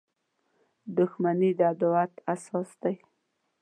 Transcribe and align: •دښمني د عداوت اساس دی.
•دښمني 0.97 1.49
د 1.57 1.59
عداوت 1.71 2.13
اساس 2.33 2.69
دی. 2.81 2.95